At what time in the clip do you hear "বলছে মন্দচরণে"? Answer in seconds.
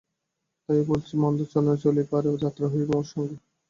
0.89-1.75